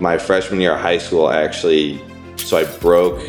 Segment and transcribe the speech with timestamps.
[0.00, 2.00] my freshman year of high school, I actually,
[2.36, 3.22] so I broke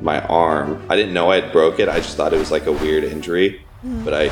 [0.00, 0.84] my arm.
[0.88, 1.88] I didn't know I had broke it.
[1.88, 4.04] I just thought it was like a weird injury, hmm.
[4.04, 4.30] but I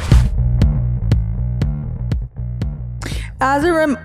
[3.41, 3.99] As a rem.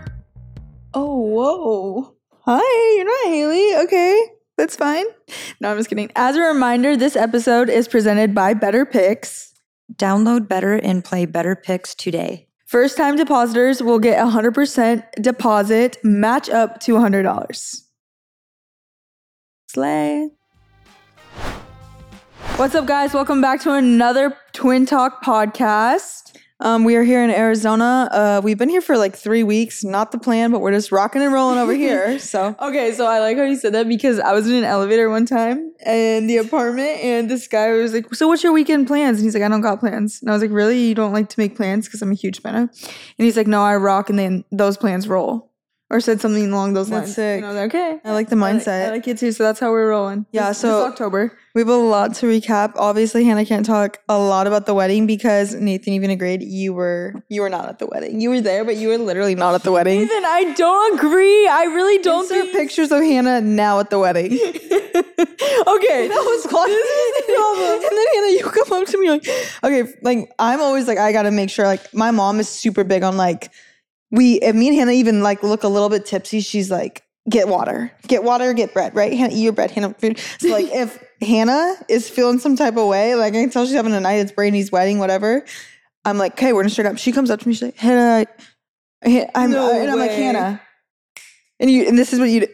[0.94, 2.16] Oh, whoa.
[2.46, 3.76] Hi, you're not Haley.
[3.84, 4.26] Okay,
[4.58, 5.06] that's fine.
[5.62, 6.12] No, I'm just kidding.
[6.16, 9.54] As a reminder, this episode is presented by Betr Picks.
[9.96, 12.49] Download Betr and play Betr Picks today.
[12.70, 17.82] First time depositors will get 100% deposit match up to $100.
[19.68, 20.30] Slay.
[22.58, 23.12] What's up, guys?
[23.12, 26.38] Welcome back to another Twin Talk podcast.
[26.62, 28.10] Um, we are here in Arizona.
[28.12, 29.82] Uh, we've been here for like three weeks.
[29.84, 32.20] Not the plan, but we're just rocking and rolling over here.
[32.30, 35.10] So Okay, so I like how you said that because I was in an elevator
[35.10, 39.18] one time in the apartment, and this guy was like, "So what's your weekend plans?"
[39.18, 40.80] And he's like, "I don't got plans." And I was like, "Really?
[40.80, 42.56] You don't like to make plans?" Because I'm a huge fan.
[42.56, 42.70] And
[43.18, 45.49] he's like, "No, I rock, and then those plans roll."
[45.92, 47.16] Or said something along those That's lines.
[47.16, 47.38] sick.
[47.38, 48.88] And I was like, "Okay." I like the I like- mindset.
[48.90, 49.32] I like it too.
[49.32, 50.28] So that's how we're rolling.
[50.32, 51.32] Yeah, This- so- this October.
[51.56, 52.74] we have a lot to recap.
[52.76, 57.16] Obviously, Hannah can't talk a lot about the wedding because Nathan even agreed you were
[57.28, 58.22] you were not at the wedding.
[58.22, 60.02] You were there, but you were literally not at the wedding.
[60.02, 61.48] Ethan, I don't agree.
[61.48, 62.58] I really don't Insert think.
[62.58, 64.34] pictures of Hannah now at the wedding.
[65.14, 66.70] okay, that was fun.
[67.90, 69.28] and then Hannah, you come up to me like,
[69.64, 71.66] okay, like I'm always like, I gotta make sure.
[71.66, 73.50] Like my mom is super big on like,
[74.12, 74.36] we.
[74.42, 77.92] If me and Hannah even like look a little bit tipsy, she's like, get water,
[78.08, 79.14] get water, get bread, right?
[79.14, 79.94] Hannah, eat your bread, Hannah.
[79.94, 80.20] Food.
[80.40, 83.76] So like, if Hannah is feeling some type of way, like I can tell she's
[83.76, 84.16] having a night.
[84.16, 85.46] It's Brandy's wedding, whatever.
[86.06, 86.98] I'm like, okay, we're gonna straight up.
[86.98, 88.26] She comes up to me, she's like, Hannah,
[89.04, 90.12] I- I'm, No and I'm like.
[90.12, 90.62] Hannah,
[91.60, 92.42] and you, and this is what you.
[92.42, 92.48] do.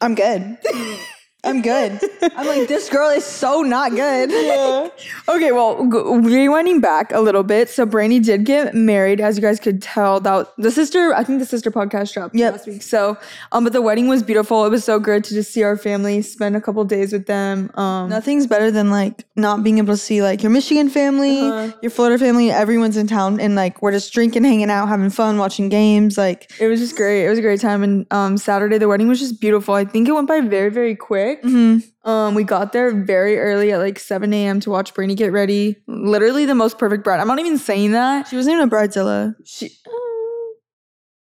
[0.00, 0.58] I'm good.
[1.44, 1.98] I'm good.
[2.36, 4.30] I'm like, this girl is so not good.
[5.28, 5.90] Okay, well, g-
[6.36, 7.68] rewinding back a little bit.
[7.68, 10.20] So Brandy did get married, as you guys could tell.
[10.20, 12.52] That the sister, I think the sister podcast dropped Yep.
[12.52, 12.82] last week.
[12.82, 13.16] So,
[13.52, 14.64] um, but the wedding was beautiful.
[14.66, 17.70] It was so good to just see our family, spend a couple days with them.
[17.74, 21.72] Um, Nothing's better than like not being able to see like your Michigan family, Uh-huh.
[21.82, 25.38] your Florida family, everyone's in town and like we're just drinking, hanging out, having fun,
[25.38, 26.18] watching games.
[26.18, 27.24] Like, it was just great.
[27.26, 27.82] It was a great time.
[27.82, 29.74] And um, Saturday, the wedding was just beautiful.
[29.74, 31.31] I think it went by very, very quick.
[31.40, 31.82] Mhm.
[32.04, 34.60] Um, we got there very early at like 7 a.m.
[34.60, 35.76] to watch Brandy get ready.
[35.86, 37.20] Literally the most perfect bride.
[37.20, 38.26] I'm not even saying that.
[38.28, 39.34] she wasn't even a bridezilla.
[39.44, 39.70] She,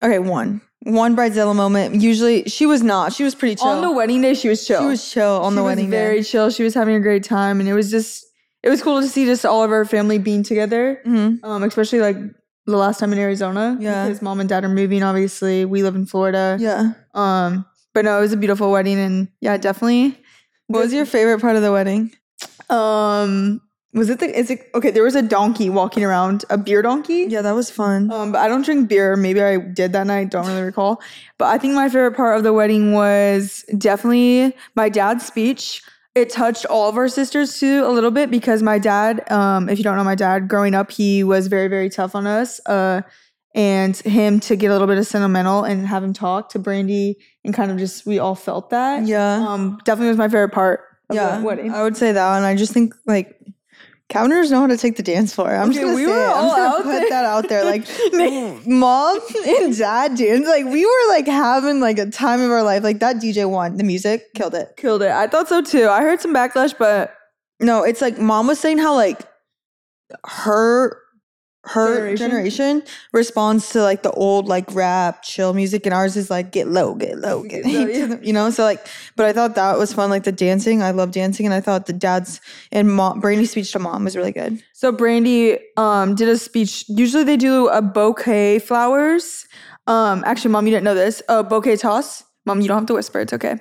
[0.01, 0.61] Okay, one.
[0.83, 1.95] One bridezilla moment.
[2.01, 3.11] Usually she was not.
[3.11, 3.67] She was pretty chill.
[3.67, 4.79] on the wedding day, she was chill.
[4.81, 6.23] she was chill on She the was wedding very day.
[6.23, 6.49] chill.
[6.49, 8.25] She was having a great time, and it was just
[8.63, 11.01] it was cool to see just all of our family being together.
[11.05, 11.43] Mhm.
[11.43, 12.15] Um, especially like
[12.65, 13.75] the last time in Arizona.
[13.79, 14.05] Yeah.
[14.07, 15.03] His mom and dad are moving.
[15.03, 16.55] Obviously, we live in Florida.
[16.59, 16.93] Yeah.
[17.13, 20.17] Um, but no, it was a beautiful wedding, and yeah, definitely.
[20.67, 22.11] What was your favorite part of the wedding?
[22.69, 23.61] Um,
[23.93, 24.37] was it the?
[24.37, 24.91] Is it okay?
[24.91, 27.25] There was a donkey walking around, a beer donkey.
[27.27, 28.11] Yeah, that was fun.
[28.11, 29.15] Um, but I don't drink beer.
[29.15, 30.29] Maybe I did that night.
[30.29, 31.01] Don't really recall.
[31.39, 35.81] But I think my favorite part of the wedding was definitely my dad's speech.
[36.13, 39.77] It touched all of our sisters too a little bit because my dad, um, if
[39.79, 42.59] you don't know my dad, growing up he was very very tough on us.
[42.67, 43.01] Uh,
[43.55, 47.17] and him to get a little bit of sentimental and have him talk to Brandy
[47.43, 49.05] and kind of just we all felt that.
[49.07, 49.45] yeah.
[49.47, 50.81] Um, definitely was my favorite part.
[51.09, 51.39] Of yeah.
[51.39, 51.71] the wedding.
[51.71, 52.37] I would say that.
[52.37, 53.35] And I just think like
[54.09, 55.55] Cavinders know how to take the dance floor.
[55.55, 56.27] I'm just gonna we say were it.
[56.27, 57.09] I'm all just gonna out put there.
[57.09, 57.63] that out there.
[57.63, 60.47] Like mom and dad dance.
[60.47, 62.83] Like we were like having like a time of our life.
[62.83, 63.77] Like that DJ won.
[63.77, 64.69] The music killed it.
[64.77, 65.11] Killed it.
[65.11, 65.87] I thought so too.
[65.87, 67.15] I heard some backlash, but
[67.59, 69.21] No, it's like mom was saying how like
[70.25, 70.97] her
[71.73, 72.17] her Generation?
[72.17, 76.67] generation, responds to like the old like rap chill music and ours is like get
[76.67, 78.17] low get low get low, yeah.
[78.21, 78.85] you know so like
[79.15, 81.85] but i thought that was fun like the dancing i love dancing and i thought
[81.85, 82.41] the dad's
[82.71, 86.85] and mom brandy's speech to mom was really good So Brandy um did a speech.
[86.87, 89.45] Usually they do a bouquet flowers.
[89.87, 91.21] Um actually mom you didn't know this.
[91.27, 92.23] A bouquet toss.
[92.45, 93.59] Mom, you don't have to whisper, it's okay.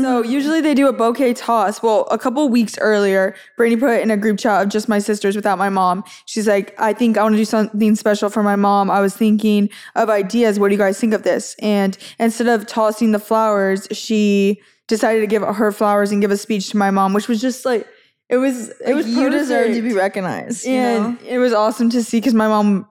[0.00, 1.82] So usually they do a bouquet toss.
[1.82, 5.36] Well, a couple weeks earlier, Brandy put in a group chat of just my sisters
[5.36, 6.04] without my mom.
[6.24, 8.90] She's like, I think I want to do something special for my mom.
[8.90, 10.58] I was thinking of ideas.
[10.58, 11.54] What do you guys think of this?
[11.60, 16.36] And instead of tossing the flowers, she decided to give her flowers and give a
[16.38, 17.86] speech to my mom, which was just like
[18.30, 21.16] it was it Like, was you deserve to be recognized know?
[21.26, 22.86] it was awesome to see because my mom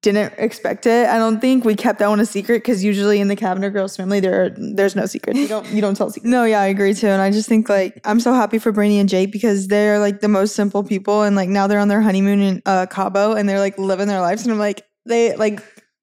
[0.00, 1.08] didn't expect it.
[1.08, 3.96] I don't think we kept that one a secret because usually in the Cavinder Girls
[3.96, 5.38] family there are, there's no secrets.
[5.38, 6.30] You don't you don't tell secrets.
[6.30, 8.98] no yeah i agree too and i just think like i'm so happy for brandy
[8.98, 12.00] and jake because they're like the most simple people and like now they're on their
[12.00, 15.60] honeymoon in uh, cabo and they're like living their lives and i'm like they like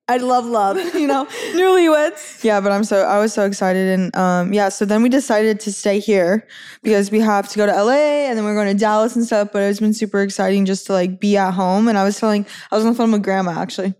[0.07, 2.43] i love love you know Newlyweds.
[2.43, 5.59] Yeah, but I'm so I was so excited and um yeah, so then we decided
[5.61, 6.47] to stay here
[6.83, 9.49] because we have to go to LA and then we're going to Dallas and stuff,
[9.51, 12.45] but it's been super exciting just to like be at home and I was telling
[12.71, 13.95] I was on the phone with grandma actually.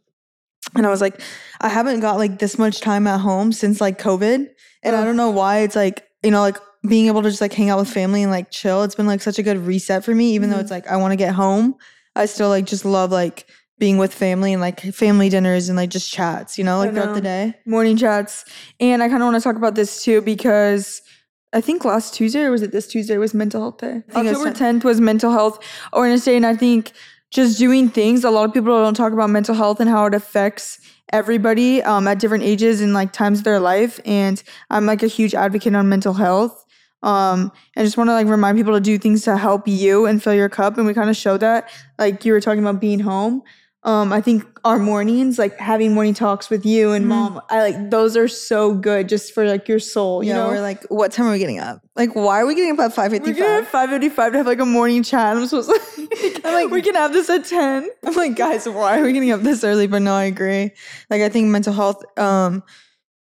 [0.75, 1.21] and I was like,
[1.61, 4.47] I haven't got like this much time at home since like COVID,
[4.83, 5.59] and I don't know why.
[5.59, 8.31] It's like you know, like being able to just like hang out with family and
[8.31, 8.83] like chill.
[8.83, 10.33] It's been like such a good reset for me.
[10.33, 11.75] Even though it's like I want to get home,
[12.15, 15.89] I still like just love like being with family and like family dinners and like
[15.89, 16.57] just chats.
[16.57, 17.55] You know, like throughout the day.
[17.65, 18.45] morning chats.
[18.79, 21.01] And I kind of want to talk about this too because
[21.53, 24.03] I think last Tuesday or was it this Tuesday was mental health day.
[24.13, 25.59] October 10th was mental health
[25.93, 26.35] awareness day.
[26.35, 26.91] And I think
[27.31, 30.13] just doing things, a lot of people don't talk about mental health and how it
[30.13, 30.79] affects
[31.13, 33.99] everybody um, at different ages and like times of their life.
[34.05, 36.65] And I'm like a huge advocate on mental health.
[37.03, 40.21] Um, I just want to like remind people to do things to help you and
[40.21, 40.77] fill your cup.
[40.77, 41.69] And we kind of show that,
[41.99, 43.43] like you were talking about being home.
[43.85, 47.91] Um, I think our mornings, like having morning talks with you and mom, I like
[47.91, 50.23] those are so good just for like your soul.
[50.23, 51.81] You You know, we're like, what time are we getting up?
[51.95, 53.67] Like, why are we getting up at five fifty five?
[53.67, 55.37] five eighty five to have like a morning chat.
[55.37, 57.87] I'm supposed to I'm like- we can have this at ten.
[58.03, 59.85] I'm like, guys, why are we getting up this early?
[59.85, 60.71] But no, I agree.
[61.11, 62.63] Like, I think mental health, um,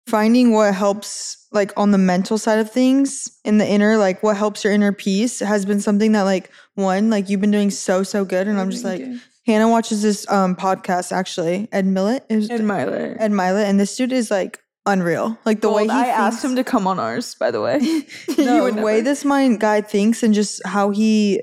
[0.07, 4.37] finding what helps, like, on the mental side of things in the inner, like, what
[4.37, 8.03] helps your inner peace has been something that, like, one, like, you've been doing so,
[8.03, 8.47] so good.
[8.49, 9.03] And I'm just like,
[9.47, 12.23] Hannah watches this um podcast actually, Ed Mylett.
[12.29, 13.17] Is And Mylett.
[13.19, 15.39] Ed Mylett, and this dude is like unreal.
[15.45, 17.79] Like the way he I asked him to come on ours, by the way.
[18.39, 21.43] no, the way this mind guy thinks and just how he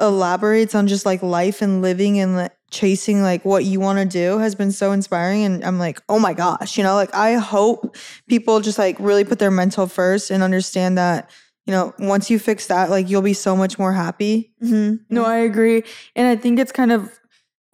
[0.00, 4.04] elaborates on just like life and living and like, chasing like what you want to
[4.04, 7.34] do has been so inspiring and i'm like oh my gosh you know like i
[7.34, 7.96] hope
[8.26, 11.30] people just like really put their mental first and understand that
[11.66, 15.24] you know once you fix that like you'll be so much more happy hmm No,
[15.24, 15.84] I agree.
[16.16, 17.16] And I think it's kind of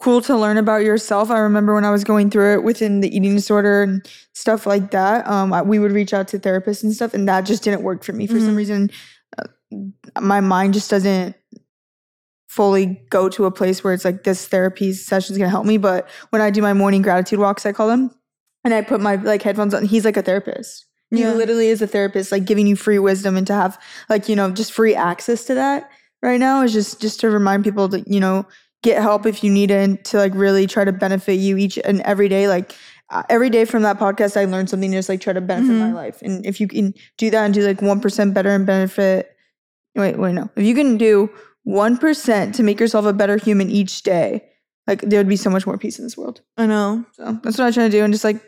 [0.00, 1.30] cool to learn about yourself.
[1.30, 4.90] I remember when I was going through it within the eating disorder and stuff like
[4.92, 7.82] that, um, I, we would reach out to therapists and stuff, and that just didn't
[7.82, 8.26] work for me.
[8.26, 8.56] For some Mhm.
[8.56, 8.90] reason,
[9.38, 9.44] uh,
[10.20, 11.36] my mind just doesn't
[12.48, 15.66] fully go to a place where it's like this therapy session is going to help
[15.66, 15.76] me.
[15.76, 18.10] But when I do my morning gratitude walks, I call them,
[18.64, 20.86] and I put my like headphones on, he's like a therapist.
[21.12, 23.76] He literally is a therapist, like giving you free wisdom and to have
[24.08, 25.90] like, you know, just free access to that
[26.22, 28.46] right now is just just to remind people that you know,
[28.82, 32.00] get help if you need it to like really try to benefit you each and
[32.02, 32.48] every day.
[32.48, 32.74] Like
[33.10, 35.72] uh, every day from that podcast, I learned something to just like try to benefit
[35.74, 35.94] my Mhm.
[35.94, 36.22] life.
[36.22, 39.30] And if you can do that and do like 1% better and benefit,
[39.96, 40.48] wait, wait, no.
[40.56, 41.28] If you can do
[41.64, 44.44] 1% to make yourself a better human each day,
[44.86, 46.40] like there would be so much more peace in this world.
[46.56, 48.40] i know So that's what I'm trying to do and just like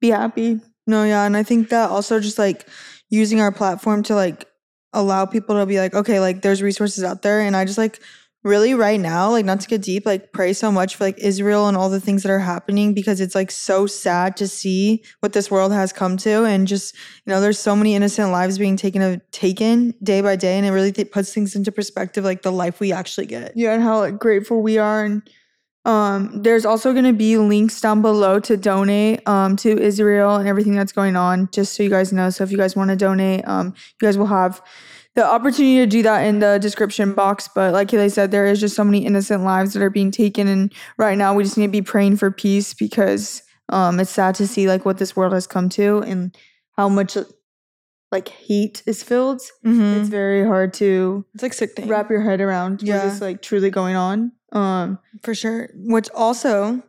[0.00, 0.60] be happy.
[0.86, 2.66] No, yeah, and I think that also just like
[3.10, 4.44] using our platform to like
[4.92, 8.00] allow people to be like, okay, like there's resources out there, and I just like
[8.44, 11.66] really right now, like not to get deep, like pray so much for like Israel
[11.66, 15.32] and all the things that are happening because it's like so sad to see what
[15.32, 18.76] this world has come to, and just you know, there's so many innocent lives being
[18.76, 22.42] taken of taken day by day, and it really th- puts things into perspective, like
[22.42, 23.52] the life we actually get.
[23.56, 25.04] Yeah, and how like, grateful we are.
[25.04, 25.28] And
[25.84, 30.48] um, there's also going to be links down below to donate um, to Israel and
[30.48, 32.30] everything that's going on, just so you guys know.
[32.30, 34.60] So if you guys want to donate, um, you guys will have
[35.18, 37.48] the opportunity to do that in the description box.
[37.52, 40.46] But like Haley said, there is just so many innocent lives that are being taken,
[40.46, 44.36] and right now we just need to be praying for peace because um, it's sad
[44.36, 46.36] to see like what this world has come to and
[46.76, 47.16] how much
[48.12, 49.40] like hate is filled.
[49.66, 50.00] Mm-hmm.
[50.00, 52.98] It's very hard to It's like sick wrap your head around Yeah.
[53.04, 54.30] what is like truly going on.
[54.52, 55.68] Um, For sure.
[55.74, 56.80] Which also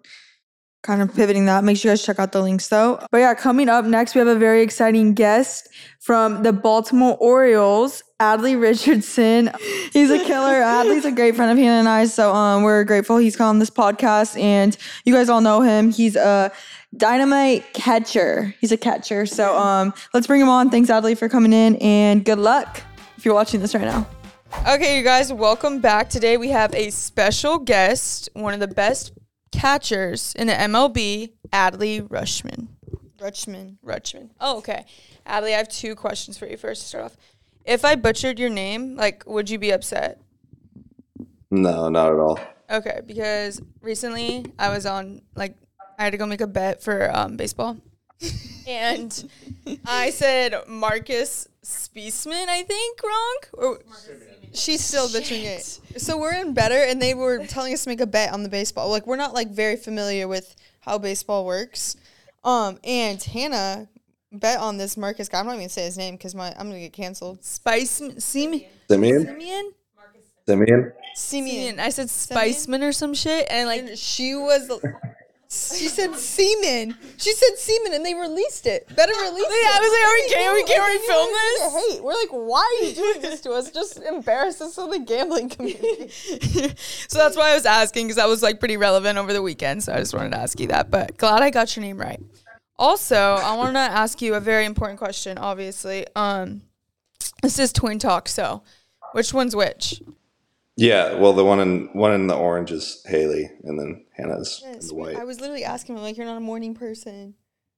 [0.82, 3.00] kind of pivoting that, make sure you guys check out the links though.
[3.12, 5.68] but yeah, coming up next, we have a very exciting guest
[6.00, 9.52] from the Baltimore Orioles, Adley Richardson.
[9.94, 10.54] He's a killer.
[10.62, 12.06] Adley's a great friend of Hannah and I.
[12.06, 15.92] So um we're grateful he's on this podcast and you guys all know him.
[15.92, 16.52] He's a
[16.96, 18.54] dynamite catcher.
[18.60, 19.26] He's a catcher.
[19.26, 20.70] So um let's bring him on.
[20.70, 22.82] Thanks Adley for coming in and good luck
[23.18, 24.08] if you're watching this right now.
[24.68, 26.10] Okay, you guys, welcome back.
[26.10, 29.12] Today we have a special guest, one of the best
[29.52, 32.68] catchers in the MLB, Adley Rushman.
[33.20, 33.78] Rutschman.
[33.86, 34.30] Rutschman.
[34.40, 34.86] Oh, okay.
[35.28, 37.18] Adley, I have two questions for you first to start off.
[37.66, 40.22] If I butchered your name, like, would you be upset?
[41.52, 42.40] No, not at all.
[42.72, 45.56] Okay, because recently I was on like
[45.98, 47.78] I had to go make a bet for um, baseball,
[48.68, 49.30] and
[49.86, 53.38] I said Marcus Spiesman, I think wrong.
[53.54, 53.80] Or
[54.54, 55.64] She's still butchering it.
[55.98, 58.50] So we're in Betr, and they were telling us to make a bet on the
[58.50, 58.90] baseball.
[58.90, 61.96] Like we're not like very familiar with how baseball works.
[62.44, 63.88] Um, and Hannah
[64.32, 65.40] bet on this Marcus guy.
[65.40, 67.44] I'm not even gonna say his name because my I'm gonna get canceled.
[67.44, 68.70] Spice Simeon.
[68.90, 69.26] Simeon?
[69.26, 69.72] Simeon.
[70.48, 70.94] Simeon?
[71.16, 71.80] Simeon.
[71.80, 74.72] I said Spiceman or some shit, and like And she was
[75.52, 76.96] She said semen.
[77.18, 78.88] She said semen, and they released it.
[78.90, 79.64] Betr release it.
[79.64, 81.96] Yeah, I was like, are we can we can we film this?
[81.96, 83.72] Hey, we're like, why are you doing this to us?
[83.72, 86.10] Just embarrass us in the gambling community.
[87.08, 89.84] so that's why I was asking because that was like pretty relevant over the weekend.
[89.84, 90.92] So I just wanted to ask you that.
[90.92, 92.22] But glad I got your name right.
[92.78, 95.40] Also, I want to ask you a very important question.
[95.40, 96.62] Obviously, um,
[97.42, 98.30] this is twin talk.
[98.30, 98.62] So,
[99.14, 100.00] which one's which?
[100.80, 104.80] Yeah, well, the one in one in the orange is Haley, and then Hannah's in
[104.88, 105.16] the white.
[105.18, 107.36] I was literally asking him like, you're not a morning person.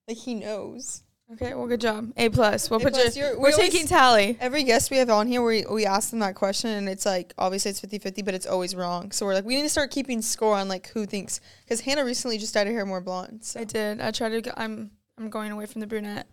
[0.08, 1.04] Like he knows.
[1.34, 2.12] Okay, well, good job.
[2.18, 2.70] A plus.
[2.70, 3.28] We'll A put plus, your.
[3.28, 4.38] you're- we We're always- taking tally.
[4.42, 7.34] Every guest we have on here, we, we ask them that question, and it's like,
[7.38, 9.12] obviously it's 50 50, but it's always wrong.
[9.12, 11.40] So we're like, we need to start keeping score on like who thinks.
[11.64, 13.46] Because Hannah recently just dyed her hair more blonde.
[13.46, 13.62] So.
[13.62, 14.02] I did.
[14.02, 14.42] I tried to.
[14.42, 14.92] Go, I'm.
[15.18, 16.28] I'm going away from the brunette.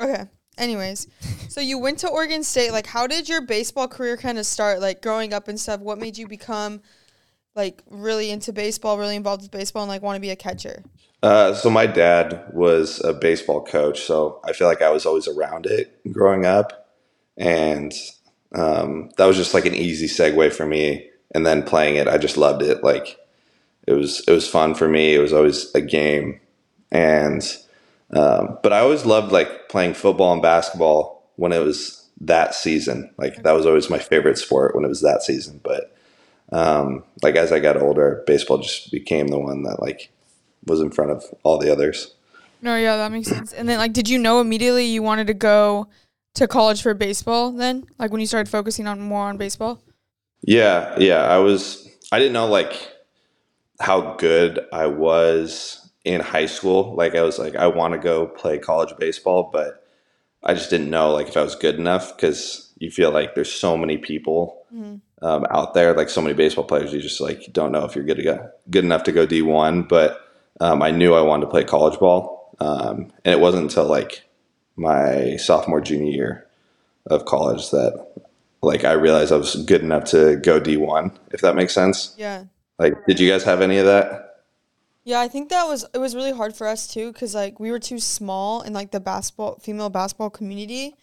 [0.00, 0.24] Okay.
[0.60, 1.08] Anyways,
[1.48, 2.70] so you went to Oregon State.
[2.70, 4.80] Like, how did your baseball career kind of start?
[4.80, 5.80] Like, growing up and stuff.
[5.80, 6.82] What made you become,
[7.56, 10.84] like, really into baseball, really involved with baseball, and like want to be a catcher?
[11.22, 15.28] Uh, so my dad was a baseball coach, so I feel like I was always
[15.28, 16.94] around it growing up,
[17.36, 17.92] and
[18.54, 21.08] um, that was just like an easy segue for me.
[21.32, 22.82] And then playing it, I just loved it.
[22.82, 23.16] Like
[23.86, 25.14] it was, it was fun for me.
[25.14, 26.40] It was always a game,
[26.90, 27.42] and
[28.12, 33.10] um, but I always loved like playing football and basketball when it was that season.
[33.16, 35.60] Like that was always my favorite sport when it was that season.
[35.62, 35.96] But
[36.52, 40.10] um, like as I got older, baseball just became the one that like
[40.66, 42.14] was in front of all the others.
[42.62, 43.54] No, yeah, that makes sense.
[43.54, 45.88] And then, like, did you know immediately you wanted to go
[46.34, 47.52] to college for baseball?
[47.52, 49.80] Then, like, when you started focusing on more on baseball.
[50.42, 51.22] Yeah, yeah.
[51.22, 52.90] I was I didn't know like
[53.80, 56.94] how good I was in high school.
[56.94, 59.86] Like I was like I want to go play college baseball, but
[60.42, 63.52] I just didn't know like if I was good enough because you feel like there's
[63.52, 64.64] so many people
[65.22, 66.92] um, out there, like so many baseball players.
[66.92, 69.88] You just like don't know if you're good to go, good enough to go D1.
[69.88, 70.20] But
[70.60, 74.22] um, I knew I wanted to play college ball, um, and it wasn't until like
[74.76, 76.46] my sophomore junior year
[77.06, 78.06] of college that
[78.62, 82.14] like I realized I was good enough to go D1, if that makes sense.
[82.16, 82.44] Yeah.
[82.78, 84.29] Like, did you guys have any of that?
[85.04, 87.70] Yeah, I think that was it was really hard for us too because like we
[87.70, 90.94] were too small in like the basketball female basketball community,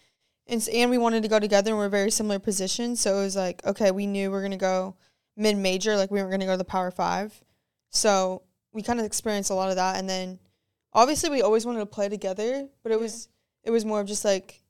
[0.45, 3.01] and and we wanted to go together and we're very similar positions.
[3.01, 4.95] So it was like okay, we knew we are gonna go
[5.35, 7.43] mid major, like we weren't gonna go to the Power Five,
[7.89, 9.97] so we kind of experienced a lot of that.
[9.97, 10.39] And then
[10.93, 13.29] obviously we always wanted to play together, but it was
[13.63, 14.61] it was more of just like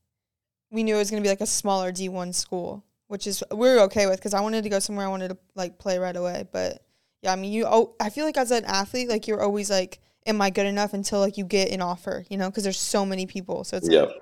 [0.72, 3.68] we knew it was gonna be like a smaller D one school, which is we
[3.68, 6.16] were okay with because I wanted to go somewhere I wanted to like play right
[6.16, 6.82] away, but.
[7.22, 7.66] Yeah, I mean, you.
[7.68, 10.94] Oh, I feel like as an athlete, like you're always like, "Am I good enough?"
[10.94, 13.90] Until like you get an offer, you know, because there's so many people, so it's
[13.90, 14.02] yeah.
[14.04, 14.22] like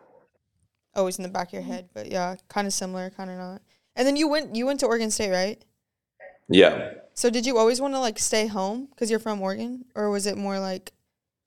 [0.95, 1.89] always in the back of your head.
[1.93, 3.61] But yeah, kind of similar, kind of not.
[3.95, 5.63] And then you went, you went to Oregon State, right?
[6.49, 6.91] Yeah.
[7.13, 10.25] So did you always want to like stay home because you're from Oregon, or was
[10.25, 10.91] it more like,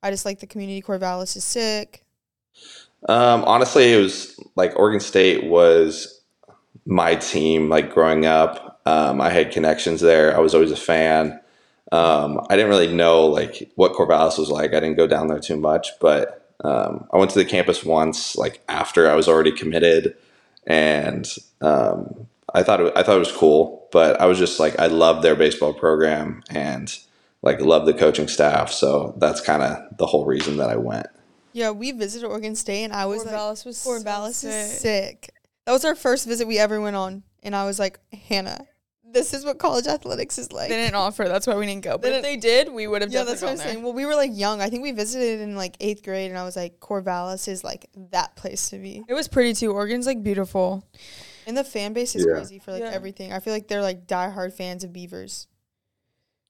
[0.02, 0.82] I just like the community?
[0.82, 2.04] Corvallis is sick.
[3.08, 6.22] Um, honestly, it was like Oregon State was
[6.86, 7.68] my team.
[7.68, 10.34] Like growing up, um, I had connections there.
[10.34, 11.38] I was always a fan.
[11.92, 14.70] Um, I didn't really know like what Corvallis was like.
[14.72, 18.34] I didn't go down there too much, but um, I went to the campus once,
[18.34, 20.16] like after I was already committed,
[20.66, 21.26] and
[21.60, 23.86] um, I thought it, I thought it was cool.
[23.92, 26.98] But I was just like, I loved their baseball program and
[27.42, 28.70] like loved the coaching staff.
[28.70, 31.06] So that's kind of the whole reason that I went.
[31.52, 34.80] Yeah, we visited Oregon State, and I was like, Corvallis was so Corvallis is sick.
[34.80, 35.30] sick.
[35.66, 38.66] That was our first visit we ever went on, and I was like, Hannah,
[39.12, 40.68] this is what college athletics is like.
[40.68, 41.24] They didn't offer.
[41.28, 41.92] That's why we didn't go.
[41.98, 43.20] But They if they did, we would have done.
[43.26, 43.66] Yeah, that's what I'm there.
[43.68, 43.82] saying.
[43.82, 44.60] Well, we were like young.
[44.60, 47.88] I think we visited in like eighth grade, and I was like, Corvallis is like
[48.10, 49.04] that place to be.
[49.08, 49.72] It was pretty too.
[49.72, 50.84] Oregon's like beautiful.
[51.46, 52.34] And the fan base is Yeah.
[52.34, 52.90] crazy for like Yeah.
[52.90, 53.32] everything.
[53.32, 55.46] I feel like they're like diehard fans of Beavers.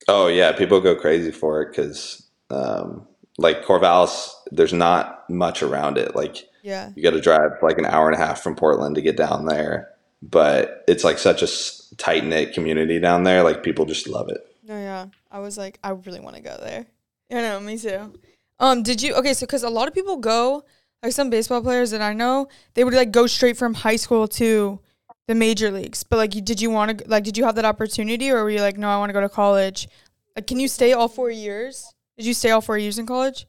[0.09, 5.99] Oh yeah, people go crazy for it because, um, like Corvallis, there's not much around
[5.99, 6.17] it.
[6.17, 6.91] Like Yeah.
[6.97, 9.47] you got to drive like an hour and a half from Portland to get down
[9.47, 9.91] there,
[10.23, 13.43] but it's like such a tight knit community down there.
[13.43, 14.41] Like people just love it.
[14.65, 15.07] No, yeah.
[15.31, 16.87] I was like, I really want to go there.
[17.31, 18.15] I know, me too.
[18.61, 19.35] Um, did you okay?
[19.35, 20.65] So, because a lot of people go,
[21.03, 24.27] like some baseball players that I know, they would like go straight from high school
[24.29, 24.81] to
[25.29, 26.03] the major leagues.
[26.03, 27.25] But like, did you want to like?
[27.25, 29.29] Did you have that opportunity, or were you like, no, I want to go to
[29.29, 29.89] college?
[30.35, 31.93] Like, can you stay all four years?
[32.17, 33.47] Did you stay all four years in college?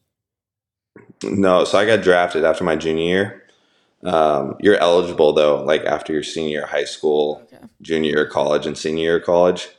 [1.24, 3.44] No, so I got drafted after my junior year.
[4.03, 7.63] Um, you're eligible though, like after your senior high school, Okay.
[7.82, 9.70] junior year college, and senior year college.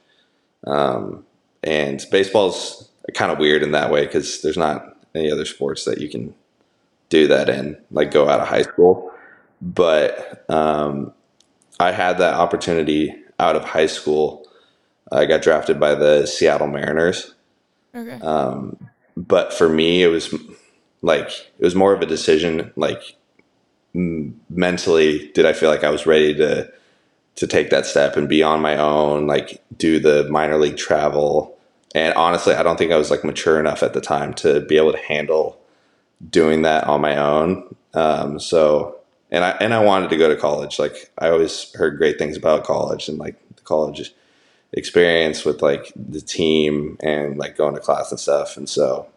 [0.66, 1.24] Um,
[1.62, 6.00] and baseball's kind of weird in that way because there's not any other sports that
[6.00, 6.34] you can
[7.08, 9.10] do that in, like go out of high school.
[9.62, 11.12] But um,
[11.78, 14.46] I had that opportunity out of high school.
[15.10, 17.34] I got drafted by the Seattle Mariners
[17.94, 18.20] Okay.
[18.20, 18.76] um,
[19.16, 20.32] but for me, it was
[21.02, 22.70] like it was more of a decision.
[22.76, 23.16] Like
[23.94, 26.70] mentally, did I feel like I was ready to
[27.36, 31.56] to take that step and be on my own, like do the minor league travel?
[31.94, 34.76] And honestly, I don't think I was like mature enough at the time to be
[34.76, 35.58] able to handle
[36.28, 37.74] doing that on my own.
[37.94, 38.96] Um, so,
[39.30, 40.78] and I and I wanted to go to college.
[40.78, 44.12] Like I always heard great things about college and like the college
[44.72, 48.56] experience with like the team and like going to class and stuff.
[48.56, 49.08] And so,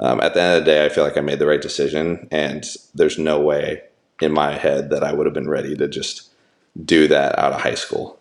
[0.00, 2.28] um, at the end of the day, I feel like I made the right decision.
[2.30, 3.82] And there's no way
[4.22, 6.30] in my head that I would have been ready to just
[6.84, 8.18] do that out of high school.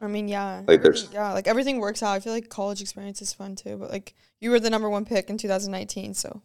[0.00, 2.12] I mean, yeah, Like, there's- yeah, like everything works out.
[2.12, 3.76] I feel like college experience is fun too.
[3.76, 6.40] But like you were the number one pick in 2019, so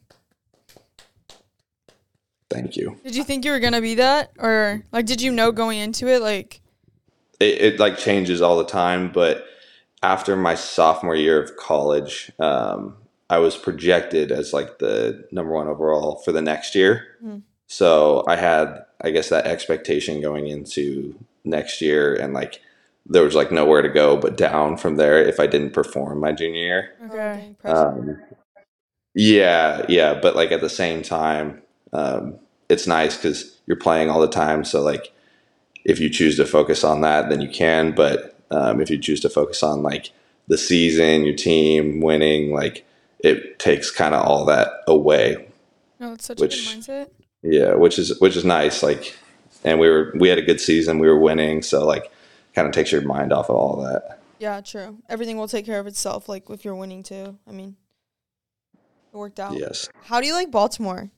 [2.50, 2.98] Thank you.
[3.04, 6.08] Did you think you were gonna be that, or like did you know going into
[6.08, 6.22] it?
[6.22, 6.62] Like,
[7.40, 9.46] it, it like changes all the time but
[10.02, 12.96] after my sophomore year of college um,
[13.30, 17.40] i was projected as like the number one overall for the next year Hmm.
[17.68, 22.62] so i had i guess that expectation going into next year and like
[23.06, 26.32] there was like nowhere to go but down from there if i didn't perform my
[26.32, 28.18] junior year oh, okay, um,
[29.16, 31.62] yeah, yeah, but like at the same time,
[31.94, 32.36] um,
[32.68, 34.66] it's nice because you're playing all the time.
[34.66, 35.14] So like,
[35.86, 37.96] if you choose to focus on that, then you can.
[37.96, 40.12] But um, if you choose to focus on like
[40.48, 42.86] the season, your team winning, like
[43.20, 45.48] it takes kind of all that away.
[45.98, 47.10] no, it's such Which- a good mindset.
[47.46, 48.82] Yeah, which is which is nice.
[48.82, 49.16] Like,
[49.64, 51.00] and we were we had a good season.
[51.00, 52.12] We were winning, so like,
[52.56, 54.20] kind of takes your mind off of all that.
[54.40, 54.98] yeah, true.
[55.10, 56.28] Everything will take care of itself.
[56.28, 57.38] Like if you're winning too.
[57.48, 57.76] I mean,
[59.14, 59.58] it worked out.
[59.58, 59.88] Yes.
[60.06, 61.10] How do you like Baltimore?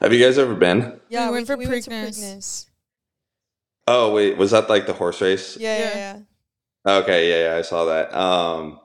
[0.00, 1.00] Have you guys ever been?
[1.08, 2.18] Yeah, we went for to Preakness.
[2.18, 2.66] Preakness.
[3.86, 5.56] Oh wait, was that like the horse race?
[5.58, 5.96] Yeah, yeah, Yeah.
[5.96, 6.20] yeah.
[6.98, 8.14] Okay, yeah, yeah, I saw that.
[8.14, 8.78] Um,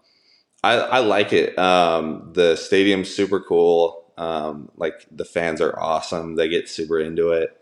[0.64, 1.58] I I like it.
[1.60, 3.99] Um, the stadium's super cool.
[4.20, 6.36] Um, like the fans are awesome.
[6.36, 7.56] They get super into it.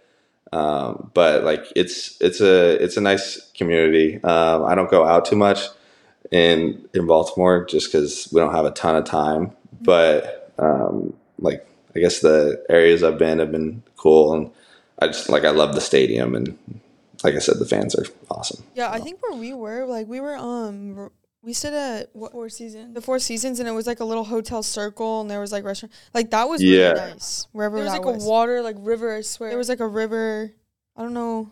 [0.52, 4.22] Um, but like it's it's a it's a nice community.
[4.24, 5.60] Um, I don't go out too much
[6.32, 9.52] in in Baltimore just because we don't have a ton of time.
[9.82, 14.52] But um, like I guess the areas I've been have been cool, and
[15.00, 16.58] I just like I love the stadium and
[17.24, 18.64] like I said, the fans are awesome.
[18.76, 21.12] Yeah, I think where we were, like we were um
[21.48, 22.94] we stayed at what Four seasons.
[22.94, 25.64] the Four Seasons and it was like a little hotel circle and there was like
[25.64, 26.90] restaurant like that was Yeah.
[26.92, 27.48] really nice.
[27.54, 28.26] Wherever There was that like was.
[28.26, 29.16] a water, like river.
[29.16, 29.50] I swear.
[29.50, 30.52] there was like a river.
[30.98, 31.52] I don't know.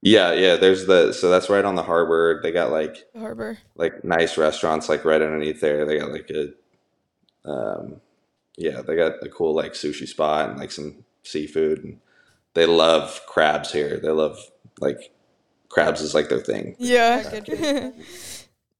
[0.00, 0.56] Yeah, yeah.
[0.56, 2.40] There's the so that's right on the harbor.
[2.42, 3.58] They got like the harbor.
[3.76, 5.84] like nice restaurants like right underneath there.
[5.84, 6.52] They got like a
[7.48, 8.00] um
[8.56, 12.00] yeah, they got a cool like sushi spot and like some seafood and
[12.54, 13.98] they love crabs here.
[13.98, 14.38] They love
[14.80, 15.12] like
[15.68, 16.76] crabs is like their thing.
[16.78, 17.90] Yeah.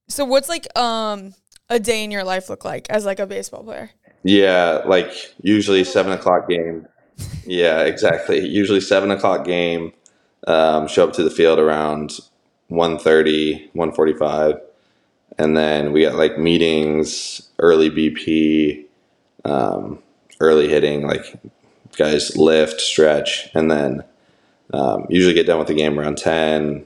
[0.07, 1.33] So what's like um
[1.69, 3.91] a day in your life look like as like a baseball player?
[4.23, 6.87] Yeah, like usually seven o'clock game.
[7.45, 8.39] Yeah, exactly.
[8.47, 9.93] Usually seven o'clock game.
[10.47, 12.19] Um, show up to the field around
[12.69, 14.59] 1.30, 1.45.
[15.37, 18.85] and then we got like meetings, early BP,
[19.43, 19.99] um,
[20.39, 21.35] early hitting, like
[21.97, 24.03] guys lift, stretch, and then
[24.73, 26.85] um, usually get done with the game around ten.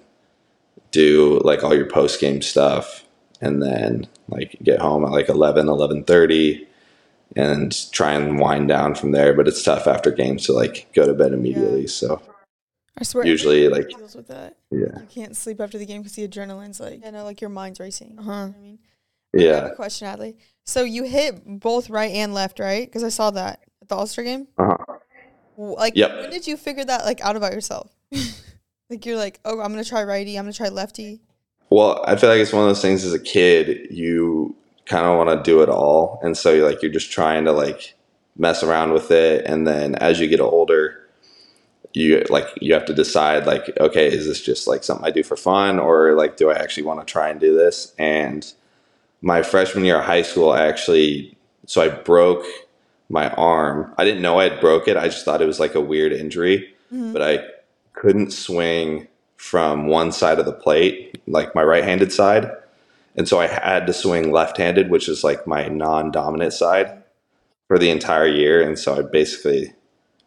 [0.91, 3.03] Do like all your post game stuff,
[3.41, 6.65] and then like get home at like 11, 11.30
[7.35, 9.33] and try and wind down from there.
[9.33, 11.87] But it's tough after games to like go to bed immediately.
[11.87, 12.21] So
[12.97, 13.25] I swear.
[13.25, 14.57] Usually, everybody like- deals with that.
[14.71, 17.01] yeah, You can't sleep after the game because the adrenaline's like.
[17.01, 18.15] Yeah, know like your mind's racing.
[18.19, 18.31] Uh huh.
[18.31, 18.79] I mean,
[19.33, 19.69] yeah I have yeah.
[19.71, 20.35] a question, Adley.
[20.65, 22.85] So you hit both right and left, right?
[22.87, 24.47] Because I saw that at the All Star game.
[24.57, 24.77] Uh-huh.
[25.57, 26.21] Like, Yep.
[26.21, 27.91] when did you figure that like out about yourself?
[28.89, 30.37] like you're like, oh, I'm gonna try righty.
[30.37, 31.21] I'm gonna try lefty.
[31.69, 34.55] Well, I feel like it's one of those things as a kid, you
[34.85, 36.19] kind of want to do it all.
[36.23, 37.93] And so you're like, you're just trying to like
[38.37, 39.45] mess around with it.
[39.45, 40.95] And then as you get older,
[41.93, 45.23] you like, you have to decide like, okay, is this just like something I do
[45.23, 47.93] for fun or like, do I actually want to try and do this?
[47.99, 48.51] And
[49.21, 52.45] my freshman year of high school, I actually, so I broke
[53.09, 53.93] my arm.
[53.97, 54.97] I didn't know I had broke it.
[54.97, 57.11] I just thought it was like a weird injury, Mhm.
[57.13, 57.43] but I
[57.93, 59.07] couldn't swing
[59.39, 62.51] from one side of the plate, like my right handed side.
[63.15, 67.01] And so I had to swing left handed, which is like my non dominant side
[67.67, 68.61] for the entire year.
[68.61, 69.73] And so I basically,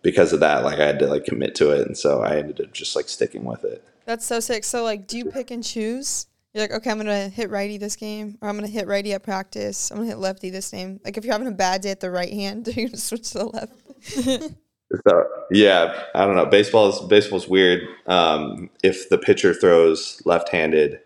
[0.01, 1.87] because of that, like I had to like commit to it.
[1.87, 3.85] And so I ended up just like sticking with it.
[4.07, 4.65] That's so sick.
[4.65, 6.27] So like, do you pick and choose?
[6.55, 9.23] You're like, okay, I'm gonna hit righty this game, or I'm gonna hit righty at
[9.23, 9.91] practice.
[9.91, 11.01] I'm gonna hit lefty this game.
[11.05, 13.39] Like, if you're having a bad day at the right hand, do gonna switch to
[13.39, 14.53] the left.
[15.07, 16.47] So yeah, I don't know.
[16.47, 17.83] Baseball is baseball's weird.
[18.07, 21.01] Um, if the pitcher throws left-handed,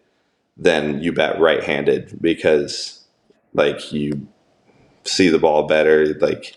[0.56, 3.04] then you bet right-handed because
[3.54, 4.26] like you
[5.04, 6.14] see the ball better.
[6.14, 6.56] Like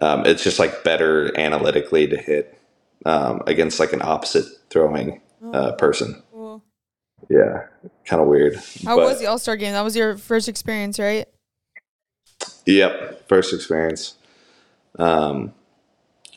[0.00, 2.58] um, it's just like better analytically to hit
[3.04, 5.20] um, against like an opposite throwing
[5.52, 6.22] uh, person.
[6.32, 6.62] Cool.
[7.28, 7.66] Yeah,
[8.06, 8.56] kind of weird.
[8.84, 9.72] How But- was the All Star game?
[9.72, 11.26] That was your first experience, right?
[12.66, 14.16] Yep, first experience.
[14.98, 15.52] Um,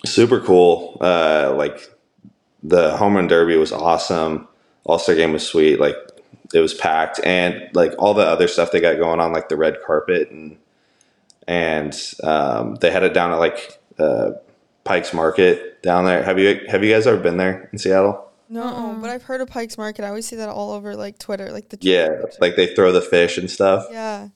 [0.05, 0.97] super cool.
[1.01, 1.79] Uh, like
[2.63, 4.47] the home run derby was awesome.
[4.83, 5.79] All Star game was sweet.
[5.79, 5.95] Like
[6.53, 9.57] it was packed, and like all the other stuff they got going on, like the
[9.57, 10.57] red carpet and
[11.47, 14.31] and um, they had it down at like uh,
[14.83, 16.23] Pike's Market down there.
[16.23, 18.23] Have you have you guys ever been there in Seattle?
[18.49, 20.05] No, but I've heard of Pike's Market.
[20.05, 23.01] I always see that all over like Twitter, like the Yeah, like they throw the
[23.01, 23.85] fish and stuff.
[23.91, 24.29] yeah.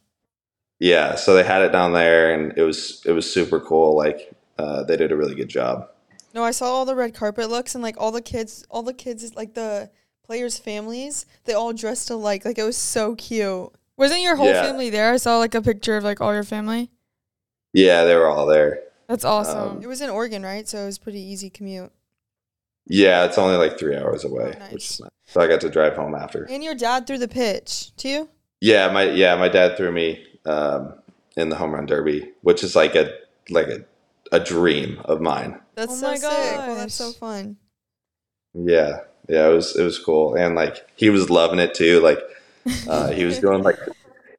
[0.79, 3.95] Yeah, so they had it down there, and it was it was super cool.
[3.95, 5.87] Like uh, they did a really good job.
[6.33, 8.93] No, I saw all the red carpet looks and like all the kids, all the
[8.93, 9.89] kids, like the
[10.25, 12.45] players' families, they all dressed alike.
[12.45, 13.69] Like it was so cute.
[13.97, 14.61] Wasn't your whole Yeah.
[14.63, 15.11] family there?
[15.13, 16.89] I saw like a picture of like all your family.
[17.73, 18.81] Yeah, they were all there.
[19.07, 19.77] That's awesome.
[19.77, 20.67] Um, It was in Oregon, right?
[20.67, 21.91] So it was pretty easy commute.
[22.87, 24.71] Yeah, it's only like three hours away, Oh, nice.
[24.71, 25.09] which is nice.
[25.25, 26.45] So I got to drive home after.
[26.49, 28.29] And your dad threw the pitch to you.
[28.59, 30.93] Yeah, my yeah, my dad threw me um,
[31.37, 33.11] in the home run derby, which is like a
[33.49, 33.83] like a,
[34.31, 35.59] a dream of mine.
[35.75, 36.57] That's Oh so my sick.
[36.57, 37.57] Well, that's so fun.
[38.53, 41.99] Yeah, yeah, it was it was cool, and like he was loving it too.
[42.01, 42.19] Like
[42.87, 43.77] uh, he was doing like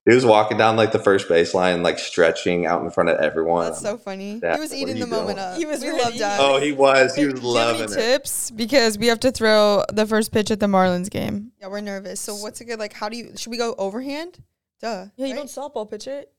[0.05, 3.67] he was walking down like the first baseline, like stretching out in front of everyone.
[3.67, 4.41] That's so funny.
[4.41, 5.39] Dad, he was eating the moment doing?
[5.39, 5.57] up.
[5.57, 6.03] He was we ready.
[6.03, 6.41] love dad.
[6.41, 7.97] oh, he was he was Do you have any loving it.
[7.97, 8.51] tips?
[8.51, 11.53] Because we have to throw the first pitch at the Marlins game.
[11.61, 12.21] Yeah, we're nervous.
[12.21, 12.93] So what's a good like?
[12.93, 13.37] How do you?
[13.37, 14.43] Should we go overhand?
[14.81, 15.07] Duh.
[15.17, 15.39] Yeah, you right?
[15.39, 16.33] Don't softball pitch it.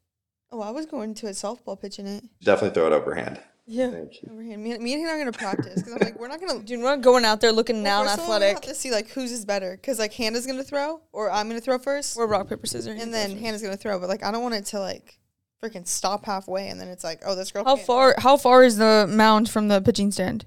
[0.53, 2.23] Oh, I was going to a softball pitch in it.
[2.43, 3.39] Definitely throw it overhand.
[3.65, 3.85] Yeah.
[4.29, 4.63] Overhand.
[4.63, 6.59] Me, me and him are gonna practice because I'm like, we're not gonna.
[6.59, 8.53] Dude, we're not going out there looking Well, down first of all, athletic.
[8.55, 11.61] have to see like whose is better because like Hannah's gonna throw or I'm gonna
[11.61, 13.01] throw first, We're rock paper scissors.
[13.01, 13.99] and then Hannah's gonna throw.
[13.99, 15.17] But like I don't want it to like
[15.63, 17.63] freaking stop halfway and then it's like, oh, this girl.
[17.63, 18.15] How can't far?
[18.19, 20.45] How far is the mound from the pitching stand?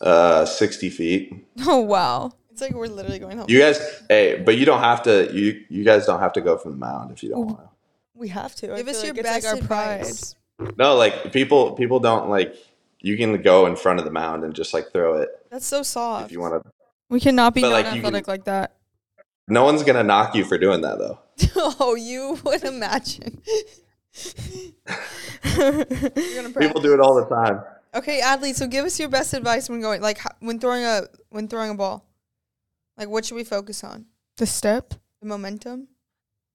[0.00, 1.46] Uh, sixty feet.
[1.66, 2.32] Oh wow.
[2.50, 3.46] It's like we're literally going home.
[3.50, 5.30] You guys, hey, but you don't have to.
[5.32, 7.68] You you guys don't have to go from the mound if you don't want to.
[8.20, 8.66] We have to.
[8.76, 10.34] Give us your best advice.
[10.76, 12.54] No, like people people don't like.
[13.00, 15.82] You can go in front of the mound and just like throw it That's so
[15.82, 15.84] soft.
[15.84, 16.32] if soft.
[16.32, 16.70] you want to.
[17.08, 18.76] We cannot be like, non-athletic can- like that.
[19.48, 21.18] No one's gonna knock you for doing that though.
[21.80, 23.40] oh, you would imagine.
[26.58, 27.62] People do it all the time.
[27.94, 28.54] Okay, Adley.
[28.54, 31.74] So give us your best advice when going like when throwing a when throwing a
[31.74, 32.04] ball.
[32.98, 34.04] Like what should we focus on?
[34.36, 34.92] The step.
[35.22, 35.88] The momentum.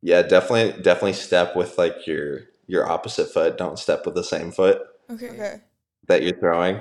[0.05, 3.57] Yeah, definitely definitely step with like your your opposite foot.
[3.57, 5.29] Don't step with the same foot Okay.
[5.29, 5.61] Okay.
[6.07, 6.79] that you're throwing,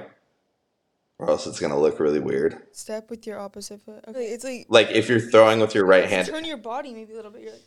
[1.19, 2.59] or else it's gonna look really weird.
[2.73, 4.05] Step with your opposite foot.
[4.07, 4.27] Okay.
[4.27, 6.29] It's like Like if you're throwing with your right hand.
[6.29, 7.43] Turn your body maybe a little bit.
[7.45, 7.63] You're like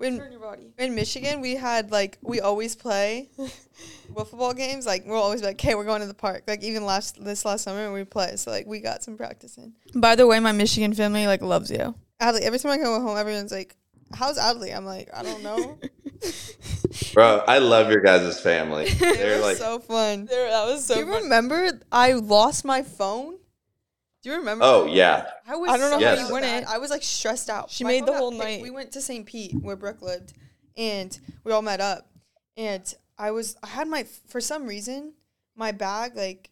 [0.00, 0.72] Turn when your body.
[0.78, 3.28] in Michigan we had like we always play
[4.10, 4.86] wiffle ball games.
[4.86, 7.44] Like we'll always be like, "Okay, we're going to the park." Like even last this
[7.44, 8.36] last summer we play.
[8.36, 9.74] So like we got some practice in.
[9.94, 11.94] By the way, my Michigan family like loves you.
[12.22, 13.76] Adley, every time I go home, everyone's like,
[14.12, 15.78] "How's Adley?" I'm like, "I don't know."
[17.12, 18.88] Bro, I love your guys' family.
[19.00, 20.26] They're like so fun.
[20.26, 20.94] that was so.
[20.94, 23.36] Do you remember I lost my phone?
[24.22, 24.64] Do you remember?
[24.64, 25.26] Oh yeah.
[25.46, 25.70] I was.
[25.70, 26.62] I don't know how you won sad.
[26.62, 26.68] it.
[26.68, 27.70] I was like stressed out.
[27.70, 28.42] She My made the got whole picked.
[28.44, 28.62] night.
[28.62, 29.26] We went to St.
[29.26, 30.32] Pete where Brooke lived,
[30.76, 32.08] and we all met up.
[32.56, 33.56] And I was.
[33.62, 34.04] I had my.
[34.28, 35.12] For some reason,
[35.56, 36.50] my bag like.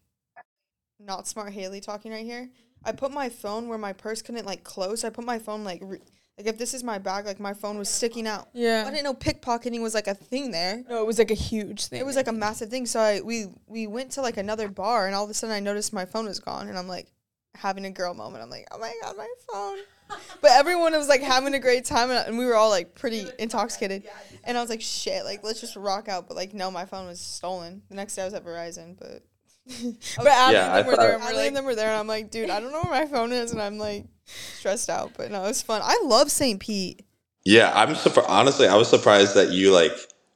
[1.00, 2.50] Not smart Haley talking right here.
[2.84, 5.02] I put my phone where my purse couldn't like close.
[5.02, 5.80] I put my phone like.
[5.82, 5.98] Re-
[6.38, 8.48] like if this is my bag, like my phone was sticking out.
[8.54, 8.84] Yeah.
[8.86, 10.82] I didn't know pickpocketing was like a thing there.
[10.88, 12.00] No, it was like a huge thing.
[12.00, 12.86] It was like a massive thing.
[12.86, 15.60] So I we we went to like another bar, and all of a sudden I
[15.60, 17.12] noticed my phone was gone, and I'm like
[17.54, 18.42] having a girl moment.
[18.42, 19.78] I'm like, oh my god, my phone.
[20.42, 23.24] But everyone was like having a great time, and, and we were all like pretty
[23.38, 24.02] intoxicated.
[24.44, 26.28] And I was like, shit, like let's just rock out.
[26.28, 27.80] But like, no, my phone was stolen.
[27.88, 29.22] The next day I was at Verizon, but.
[30.16, 31.12] But Adley Yeah, and I them were there.
[31.18, 32.82] thought- And we're like, and them were there, and I'm like, dude, I don't know
[32.82, 35.12] where my phone is, and I'm like stressed out.
[35.16, 35.80] But no, it was fun.
[35.84, 36.58] I love St.
[36.60, 37.04] Pete.
[37.44, 38.28] Yeah, I'm surprised.
[38.30, 39.92] Honestly, I was surprised that you like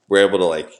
[0.08, 0.70] were able to like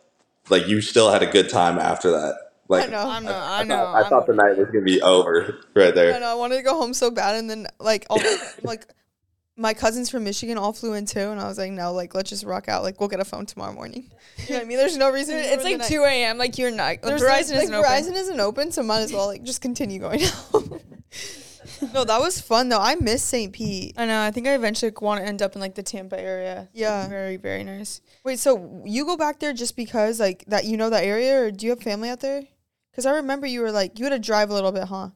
[0.49, 2.35] like you still had a good time after that.
[2.69, 3.09] Like I know.
[3.09, 3.35] I'm not.
[3.35, 3.77] I, I, know.
[3.77, 6.21] thought, I I'm- thought the night was gonna be over right I there.
[6.21, 6.27] know.
[6.27, 8.21] I wanted to go home so bad, and then like all
[8.65, 8.87] like
[9.57, 12.29] my cousins from Michigan all flew in too, and I was like, no, like let's
[12.29, 12.83] just rock out.
[12.83, 14.11] Like we'll get a phone tomorrow morning.
[14.39, 14.77] You know what I mean?
[14.77, 15.39] There's no reason.
[15.39, 16.37] It's like 2 a.m.
[16.37, 17.01] Like you're not.
[17.01, 17.91] There's Verizon like, isn't like, open.
[17.91, 20.21] Verizon isn't open, so might as well like just continue going
[20.53, 20.79] home.
[21.95, 22.79] no, that was fun though.
[22.79, 23.51] I miss St.
[23.53, 23.95] Pete.
[23.97, 24.21] I know.
[24.21, 26.69] I think I eventually want to end up in like the Tampa area.
[26.75, 27.09] Yeah.
[27.09, 28.03] Very, very nice.
[28.25, 31.51] Wait, so you go back there just because like that you know that area, or
[31.51, 32.43] do you have family out there?
[32.91, 35.11] Because I remember you were like you had to drive a little bit, huh?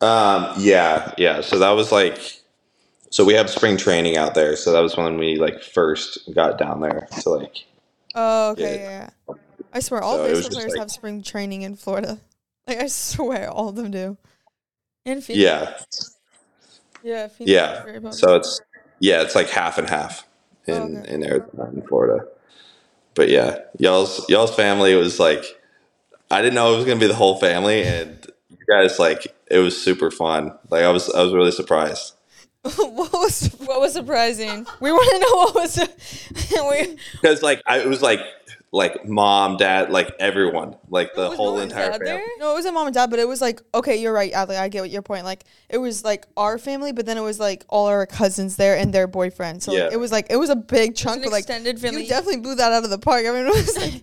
[0.00, 1.40] Um, yeah, yeah.
[1.40, 2.18] So that was like,
[3.14, 4.56] so we have spring training out there.
[4.56, 7.64] So that was when we like first got down there to like
[8.16, 9.10] Oh, okay, Yeah.
[9.28, 9.34] yeah.
[9.72, 12.18] I swear, all So baseball players like- have spring training in Florida.
[12.66, 14.16] Like I swear, all of them do.
[15.04, 15.38] In Phoenix.
[15.42, 15.74] Yeah,
[17.04, 17.28] Yeah.
[17.28, 18.10] Phoenix yeah.
[18.10, 18.60] So it's
[18.98, 20.26] yeah, it's like half and half
[20.66, 21.12] in Oh, okay.
[21.12, 22.24] in Arizona and Florida.
[23.14, 25.44] But yeah, y'all's y'all's family was like,
[26.30, 29.58] I didn't know it was gonna be the whole family, and you guys like it
[29.58, 30.56] was super fun.
[30.70, 32.13] Like I was I was really surprised.
[32.76, 34.66] what was what was surprising?
[34.80, 35.78] We want to know what was.
[36.88, 38.20] we, because like I, it was like
[38.72, 42.06] like mom, dad, like everyone, like the whole entire family.
[42.06, 42.24] there?
[42.38, 44.56] No, it wasn't mom and dad, but it was like okay, you're right, Adley.
[44.56, 45.26] I get what your point.
[45.26, 48.78] Like it was like our family, but then it was like all our cousins there
[48.78, 49.62] and their boyfriends.
[49.64, 49.84] So Yeah.
[49.84, 51.18] like, it was like it was a big chunk.
[51.18, 52.04] an But like extended family.
[52.04, 53.26] you definitely blew that out of the park.
[53.26, 54.02] I mean, it was like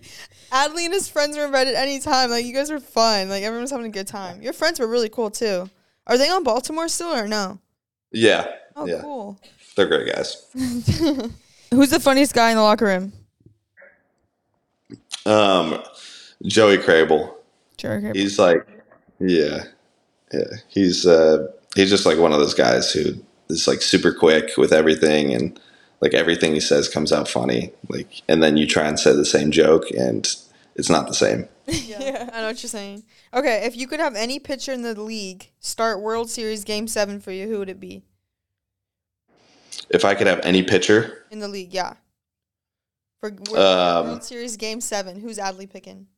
[0.52, 2.30] Adley and his friends were invited anytime.
[2.30, 3.28] Like you guys were fun.
[3.28, 4.40] Like everyone was having a good time.
[4.40, 5.68] Your friends were really cool too.
[6.06, 7.58] Are they on Baltimore still or no?
[8.12, 8.46] Yeah,
[8.76, 9.38] Oh, yeah, cool.
[9.76, 10.46] they're great guys.
[11.70, 13.12] Who's the funniest guy in the locker room?
[15.24, 15.82] Um,
[16.46, 17.32] Joey Crable,
[17.76, 18.10] Jerry.
[18.14, 18.66] he's like,
[19.20, 19.64] yeah,
[20.32, 21.46] yeah, he's uh,
[21.76, 23.14] he's just like one of those guys who
[23.48, 25.58] is like super quick with everything and
[26.00, 27.72] like everything he says comes out funny.
[27.88, 30.26] Like, and then you try and say the same joke and
[30.74, 31.48] it's not the same.
[31.66, 33.04] Yeah, I know what you're saying.
[33.32, 37.20] Okay, if you could have any pitcher in the league start World Series Game Seven
[37.20, 38.02] for you, who would it be
[39.90, 41.72] If I could have any pitcher, in the league?
[41.72, 41.94] Yeah,
[43.20, 46.08] for World, Um, World Series Game Seven, who's Adley picking?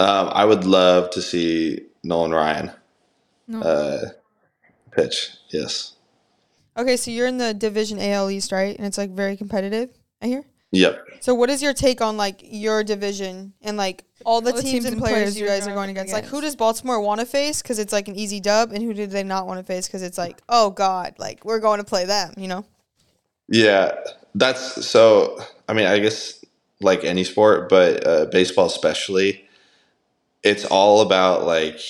[0.00, 2.72] um, I would love to see Nolan Ryan
[3.46, 3.62] No.
[3.62, 4.08] uh,
[4.90, 5.30] pitch.
[5.50, 5.92] Yes.
[6.76, 8.76] Okay, so you're in the Division AL East, right?
[8.76, 9.90] And it's like very competitive.
[10.20, 10.44] I hear.
[10.72, 11.06] Yep.
[11.20, 14.98] So, what is your take on like your division and like all the, teams, and
[14.98, 16.12] players, you guys are going against?
[16.12, 18.94] Like, who does Baltimore want to face because it's like an easy dub, and who
[18.94, 21.84] do they not want to face because it's like, oh god, like we're going to
[21.84, 22.64] play them, you know?
[23.48, 23.94] Yeah,
[24.34, 25.38] that's so.
[25.68, 26.42] I mean, I guess
[26.80, 29.46] like any sport, but uh, baseball especially,
[30.42, 31.80] it's all about like,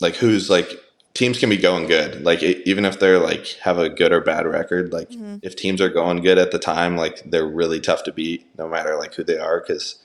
[0.00, 0.68] like who's like
[1.14, 2.22] teams can be going good.
[2.24, 5.36] Like e- even if they're like have a good or bad record, like mm-hmm.
[5.42, 8.68] if teams are going good at the time, like they're really tough to beat, no
[8.68, 9.96] matter like who they are, because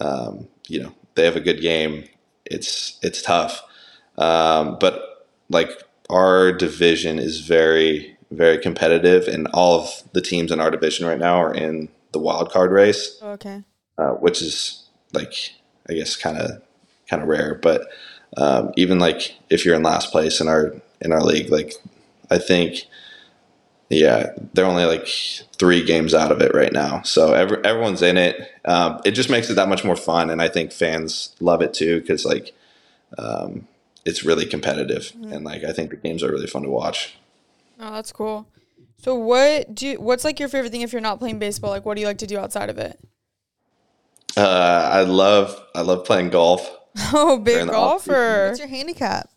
[0.00, 2.04] um, you know they have a good game.
[2.44, 3.62] It's it's tough,
[4.18, 5.70] um, but like
[6.10, 11.18] our division is very very competitive, and all of the teams in our division right
[11.18, 13.62] now are in the wild card race, Okay.
[13.98, 15.34] uh, which is like
[15.88, 16.62] I guess kind of
[17.08, 17.54] kind of rare.
[17.54, 17.88] But
[18.36, 21.74] um, even like if you're in last place in our in our league, like
[22.30, 22.86] I think
[23.88, 25.06] yeah, they're only like
[25.58, 27.02] three games out of it right now.
[27.02, 28.50] So every, everyone's in it.
[28.64, 31.74] Um, it just makes it that much more fun, and I think fans love it
[31.74, 32.54] too because like
[33.18, 33.68] um,
[34.04, 37.16] it's really competitive, and like I think the games are really fun to watch.
[37.78, 38.46] Oh, that's cool.
[38.96, 41.70] So what do you, what's like your favorite thing if you're not playing baseball?
[41.70, 42.98] Like what do you like to do outside of it?
[44.36, 46.78] Uh, I love I love playing golf.
[47.14, 48.48] Oh, big During the off golfer.
[48.48, 49.30] What's your handicap?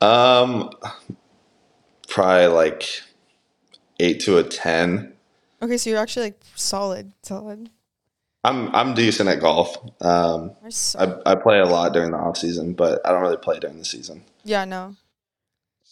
[0.00, 0.70] Um,
[2.08, 3.02] probably like
[4.00, 5.14] eight to a ten.
[5.60, 7.70] Okay, so you're actually like solid, solid.
[8.44, 9.76] I'm I'm decent at golf.
[10.00, 11.04] Um, I.
[11.04, 13.78] I I play a lot during the off season, but I don't really play during
[13.78, 14.96] the season yeah, no.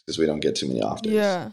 [0.00, 1.12] because we don't get too many off days.
[1.12, 1.50] Yeah.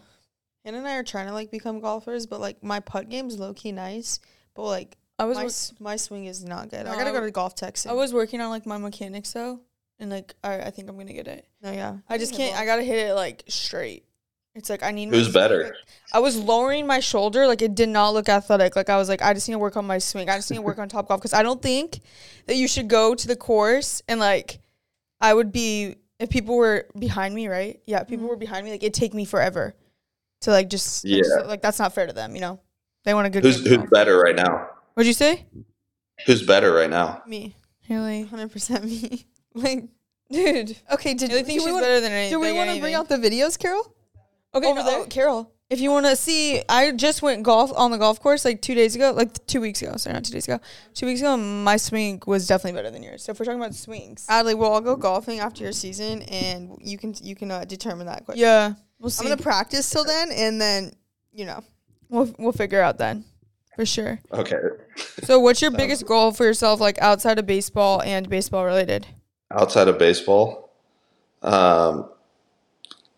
[0.64, 3.54] Hannah and I are trying to like become golfers, but like my putt game's low
[3.54, 4.20] key nice,
[4.56, 6.86] but like I was my, wor- s- my swing is not good.
[6.86, 7.78] I gotta I go to golf tech.
[7.78, 7.92] soon.
[7.92, 9.60] I was working on like my mechanics though,
[10.00, 11.46] and like I, I think I'm gonna get it.
[11.62, 11.98] no, yeah.
[12.10, 12.58] I just can't.
[12.58, 14.06] I gotta hit it like straight.
[14.56, 15.10] It's like I need.
[15.10, 15.64] Who's swing, better?
[15.64, 15.74] like-
[16.14, 18.76] I was lowering my shoulder, like it did not look athletic.
[18.76, 20.30] Like I was like, I just need to work on my swing.
[20.30, 22.00] I just need to work on top golf because I don't think
[22.46, 24.60] that you should go to the course and like
[25.20, 27.80] I would be if people were behind me, right?
[27.88, 28.30] Yeah, if people mm-hmm.
[28.30, 29.74] were behind me, like it'd take me forever
[30.42, 31.24] to like just like, Yeah.
[31.24, 32.60] so- like that's not fair to them, you know.
[33.06, 33.44] They want a good.
[33.44, 34.70] Who's game who's better right now?
[34.94, 35.46] What'd you say?
[36.26, 37.24] Who's better right now?
[37.28, 38.24] me, Haley.
[38.24, 39.26] hundred percent me.
[39.54, 39.86] like,
[40.32, 42.32] Dude, okay, did, Haley do thinks we she's wanna- better than anything.
[42.32, 43.94] Do we want to bring out the videos, Carol?
[44.56, 45.00] Okay, over no, there?
[45.02, 45.52] oh, Carol.
[45.70, 48.76] If you want to see, I just went golf on the golf course like two
[48.76, 49.96] days ago, like two weeks ago.
[49.98, 50.60] Sorry, not two days ago.
[50.94, 53.24] Two weeks ago, my swing was definitely better than yours.
[53.24, 56.78] So if we're talking about swings, Adley, we'll all go golfing after your season, and
[56.80, 58.38] you can you can uh, determine that quick.
[58.38, 59.26] yeah, we'll see.
[59.26, 60.92] I'm gonna practice till then, and then
[61.32, 61.64] you know.
[62.10, 63.26] we'll we'll figure out then,
[63.76, 64.20] for sure.
[64.32, 64.60] Okay,
[65.24, 69.08] So what's your biggest goal for yourself, like outside of baseball and baseball related?
[69.52, 70.72] outside of baseball,
[71.44, 72.10] um,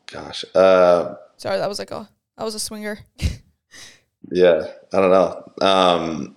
[0.08, 3.00] gosh, uh, Sorry, that was like a that was a swinger.
[4.32, 5.52] yeah, I don't know.
[5.66, 6.36] Um,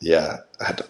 [0.00, 0.38] yeah,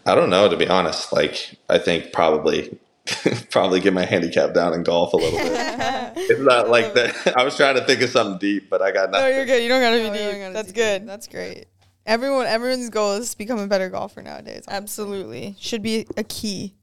[0.05, 1.13] I don't know to be honest.
[1.13, 2.79] Like, I think probably
[3.51, 5.53] probably get my handicap down in golf a little bit.
[6.17, 7.35] it's not like that.
[7.37, 9.37] I was trying to think of something deep, but I got no, nothing.
[9.37, 9.63] you're good.
[9.63, 10.41] You don't gotta be No, deep.
[10.41, 10.99] gotta That's do that.
[11.01, 11.09] good.
[11.09, 11.67] That's great.
[12.05, 14.65] Everyone, everyone's goal is to become a better golfer nowadays.
[14.69, 15.57] Absolutely.
[15.59, 16.75] Should be a key.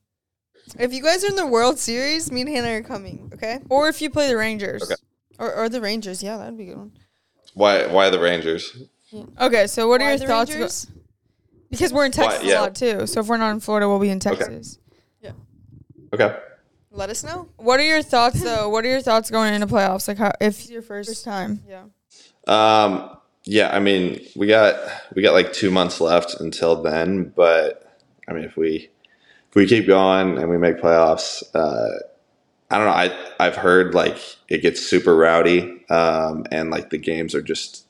[0.80, 3.30] If you guys are in the World Series, me and Hannah are coming.
[3.34, 4.84] Okay, Or if you play the Rangers.
[4.84, 4.96] Okay.
[5.40, 6.22] or or the Rangers.
[6.24, 6.92] Yeah, that'd be a good one.
[7.54, 7.86] Why?
[7.88, 8.76] Why the Rangers?
[9.40, 10.54] Okay, so what are Why your thoughts?
[10.56, 10.86] about-
[11.70, 12.60] because we're in Why- Texas yeah.
[12.60, 13.08] a lot too.
[13.08, 14.78] So if we're not in Florida, we'll be in Texas.
[14.78, 14.83] Okay.
[16.91, 17.49] Let us know.
[17.58, 18.69] What are your thoughts though?
[18.69, 20.08] What are your thoughts going into playoffs?
[20.08, 21.63] Like how if your first, First- time?
[21.67, 21.86] Yeah.
[22.47, 24.76] Um, yeah, I mean, we got
[25.15, 28.89] we got like two months left until then, but I mean, if we
[29.49, 31.99] if we keep going and we make playoffs, uh,
[32.69, 32.93] I don't know.
[32.93, 34.17] I I've heard like
[34.49, 37.86] it gets super rowdy, um, and like the games are just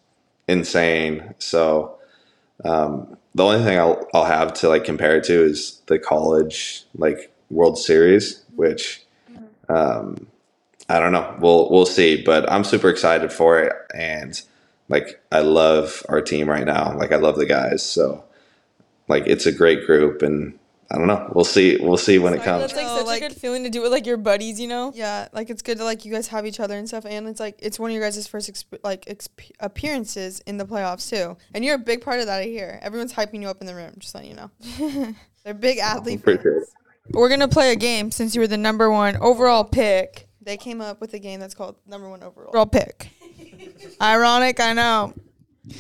[0.48, 1.36] insane.
[1.40, 1.98] So
[2.64, 6.86] um, the only thing I'll I'll have to like compare it to is the college
[6.96, 9.02] like World Series, which
[9.70, 10.28] um,
[10.90, 11.36] I don't know.
[11.40, 14.40] We'll we'll see, but I'm super excited for it, and
[14.90, 16.98] like I love our team right now.
[16.98, 18.24] Like I love the guys, so
[19.08, 20.58] like it's a great group, and
[20.92, 21.32] I don't know.
[21.34, 21.78] We'll see.
[21.78, 22.62] We'll see when it comes.
[22.62, 24.68] That's like No, such like- a good feeling to do with like your buddies, you
[24.68, 24.92] know?
[24.94, 27.40] Yeah, like it's good to like you guys have each other and stuff, and it's
[27.40, 31.38] like it's one of your guys' first exp- like exp- appearances in the playoffs too,
[31.54, 32.42] and you're a big part of that.
[32.42, 33.94] I hear everyone's hyping you up in the room.
[34.00, 36.20] Just letting you know, they're big athlete.
[36.20, 36.68] Appreciate fans.
[37.08, 37.16] It.
[37.16, 40.28] We're gonna play a game since you were the number one overall pick.
[40.42, 42.50] They came up with a game that's called number one overall.
[42.50, 43.10] Overall pick.
[44.02, 45.14] Ironic, I know.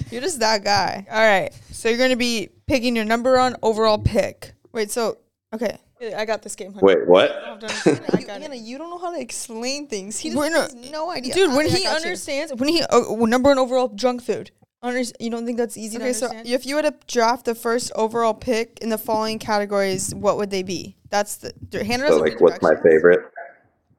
[0.09, 1.05] You're just that guy.
[1.11, 4.53] All right, so you're gonna be picking your number one overall pick.
[4.71, 5.17] Wait, so
[5.53, 5.77] okay,
[6.15, 6.73] I got this game.
[6.73, 6.85] honey.
[6.85, 7.31] Wait, what?
[7.43, 8.15] I don't understand it.
[8.15, 10.19] I you, got you don't know how to explain things.
[10.19, 11.33] He We're just not- has no idea.
[11.33, 11.95] Dude, when I he got you.
[11.95, 14.51] understands, when he uh, number one overall junk food,
[14.83, 17.55] under, you don't think that's easy Okay, to so if you were to draft the
[17.55, 20.95] first overall pick in the following categories, what would they be?
[21.09, 23.21] That's the Hannah So like, what's my favorite?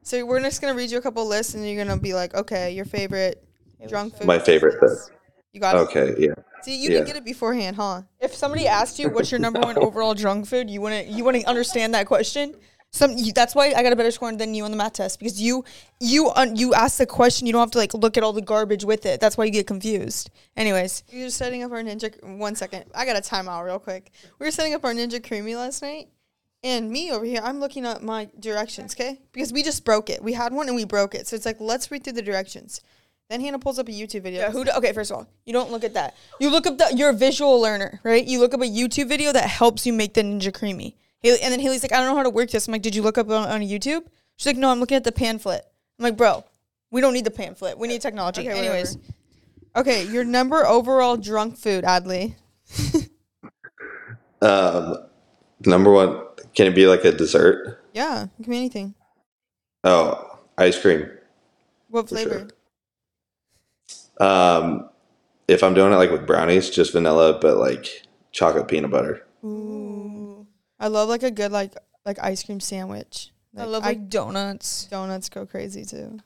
[0.03, 2.73] So we're just gonna read you a couple lists, and you're gonna be like, okay,
[2.73, 3.43] your favorite
[3.89, 4.27] drunk food.
[4.27, 4.91] My favorite pick.
[5.53, 5.79] You got it.
[5.79, 6.35] Okay, yeah.
[6.63, 6.97] See, you Yeah.
[6.97, 8.03] didn't get it beforehand, huh?
[8.21, 11.47] if somebody asked you what's your number one overall drunk food, you wouldn't you wouldn't
[11.47, 12.55] understand that question.
[12.95, 15.19] Some you, that's why I got a better score than you on the math test
[15.19, 15.65] because you
[15.99, 18.85] you you ask the question, you don't have to like look at all the garbage
[18.85, 19.19] with it.
[19.21, 20.31] That's why you get confused.
[20.57, 22.11] Anyways, We were setting up our ninja.
[22.23, 24.13] One second, I got a timeout real quick.
[24.39, 26.09] We were setting up our Ninja Creami last night,
[26.63, 29.21] and me over here, I'm looking at my directions, okay?
[29.33, 30.23] Because we just broke it.
[30.23, 32.81] We had one and we broke it, so it's like let's read through the directions.
[33.29, 34.43] Then Hannah pulls up a YouTube video.
[34.43, 34.65] yeah, who?
[34.65, 36.15] do- Okay, first of all, you don't look at that.
[36.39, 36.93] You look up the.
[36.95, 38.25] You're a visual learner, right?
[38.25, 40.95] You look up a YouTube video that helps you make the Ninja Creami.
[41.25, 42.69] Haley, and then Haley's like, I don't know how to work this.
[42.69, 44.05] I'm like, did you look up on, on YouTube?
[44.37, 45.65] She's like, no, I'm looking at the pamphlet.
[45.99, 46.45] I'm like, bro,
[46.93, 47.79] we don't need the pamphlet.
[47.79, 48.43] We need technology.
[48.49, 48.99] Okay, Anyways,
[49.77, 52.37] Okay, your number overall drunk food, Adley.
[54.43, 54.99] Um,
[55.65, 56.21] number one,
[56.55, 57.83] can it be like a dessert?
[57.95, 58.95] Yeah, it can be anything.
[59.85, 61.09] Oh, ice cream.
[61.89, 62.49] What flavor?
[64.19, 64.29] sure.
[64.29, 64.91] Um,
[65.49, 69.27] if I'm doing it like with brownies, just vanilla, but like chocolate peanut butter.
[69.45, 69.74] Ooh,
[70.85, 71.73] I love like a good like
[72.05, 73.33] like ice cream sandwich.
[73.57, 74.85] I love like donuts.
[74.91, 76.19] donuts go crazy too.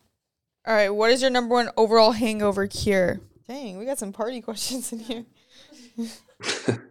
[0.66, 3.20] All right, what is your number one overall hangover cure?
[3.46, 5.24] Dang, we got some party questions in here.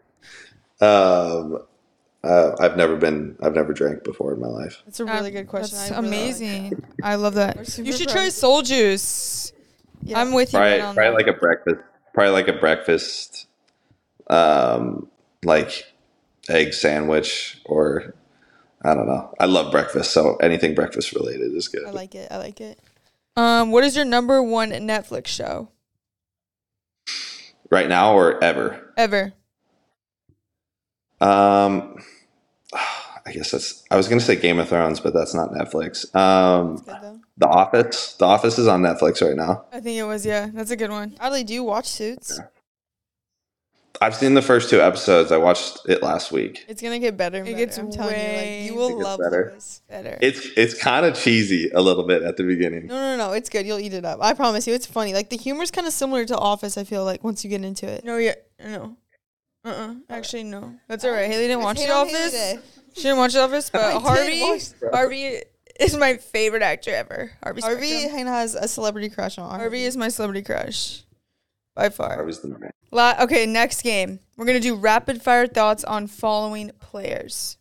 [0.80, 1.58] Um,
[2.24, 4.84] uh, I've never been, I've never drank before in my life.
[4.86, 5.76] That's a really Um, good question.
[5.80, 6.84] That's I really like amazing.
[7.02, 7.80] I love that.
[7.80, 8.16] You should proud.
[8.16, 9.54] try soul juice.
[10.04, 10.22] Yeah.
[10.22, 10.60] I'm with you.
[10.60, 11.28] Probably, right on probably that.
[11.28, 11.80] like a breakfast,
[12.14, 13.48] probably like a breakfast,
[14.30, 15.08] um,
[15.44, 15.84] like
[16.50, 18.14] egg sandwich or
[18.84, 19.34] I don't know.
[19.40, 21.86] I love breakfast, so anything breakfast related is good.
[21.86, 22.32] I like it.
[22.32, 22.80] I like it.
[23.36, 25.70] um, what is your number one Netflix show
[27.70, 28.94] right now or ever.
[28.98, 29.34] ever?
[31.20, 31.98] Um,
[32.74, 33.84] I guess that's.
[33.92, 36.16] I was gonna say Game of Thrones, but that's not Netflix.
[36.16, 37.22] Um, good.
[37.38, 38.14] The Office.
[38.14, 39.66] The Office is on Netflix right now.
[39.72, 40.26] I think it was.
[40.26, 41.12] Yeah, that's a good one.
[41.20, 42.40] Adley, do you watch Suits?
[44.00, 45.32] I've seen the first two episodes.
[45.32, 46.66] I watched it last week.
[46.68, 47.40] It's gonna get better.
[47.40, 47.66] And It better.
[47.66, 49.50] gets I'm telling you, like you will love better.
[49.54, 49.82] Louis.
[49.90, 50.18] Better.
[50.22, 52.88] It's it's kind of cheesy a little bit at the beginning.
[52.88, 53.34] No, no, no.
[53.34, 53.66] It's good.
[53.66, 54.20] You'll eat it up.
[54.22, 54.74] I promise you.
[54.74, 55.14] It's funny.
[55.14, 56.78] Like the humor's kind of similar to Office.
[56.78, 58.04] I feel like once you get into it.
[58.04, 58.98] no, yeah, no.
[59.66, 60.76] Uh, uh Actually, no.
[60.88, 61.26] That's all right.
[61.30, 62.60] Haley didn't watch The Office.
[62.94, 65.42] She didn't watch The Office, but did Harvey, watch Harvey
[65.80, 67.32] is my favorite actor ever.
[67.44, 67.62] Harvey.
[67.62, 68.28] Harvey Specter.
[68.28, 71.04] Has a celebrity crush on Harvey, Harvey is my celebrity crush,
[71.78, 72.20] by far.
[72.20, 72.72] I was the man.
[72.92, 74.20] La- okay, next game.
[74.36, 77.58] We're going to do rapid fire thoughts on following players.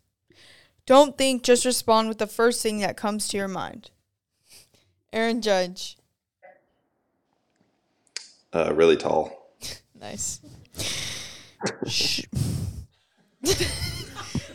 [0.86, 3.90] Don't think, just respond with the first thing that comes to your mind.
[5.12, 5.98] Aaron Judge.
[8.52, 9.52] Uh, really tall.
[9.98, 10.40] Nice.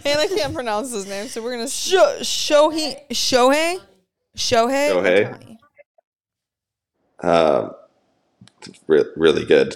[0.06, 1.68] Hannah can't pronounce his name, so we're gonna.
[1.68, 2.96] Sho- Shohei?
[3.12, 3.80] Shohei?
[4.38, 4.92] Shohei?
[4.94, 5.58] Shohei.
[7.22, 7.28] Ohtani.
[7.28, 7.72] Um,
[8.88, 9.76] re- really good.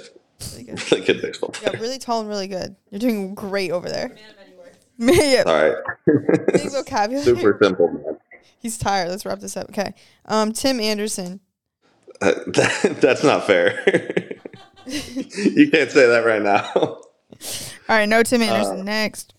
[0.51, 0.81] Really good.
[0.91, 2.75] Really good baseball Yeah, really tall and really good.
[2.91, 4.15] You're doing great over there.
[4.97, 5.75] yeah, All right.
[6.53, 7.23] big vocabulary.
[7.25, 8.17] Super simple, man.
[8.59, 9.09] He's tired.
[9.09, 9.69] Let's wrap this up.
[9.69, 9.93] Okay.
[10.25, 11.39] Um, Tim Anderson.
[12.21, 13.73] Uh, that, that's not fair.
[14.85, 16.69] you can't say that right now.
[16.75, 17.01] All
[17.89, 18.81] right, no Tim Anderson.
[18.81, 19.33] Uh, Next.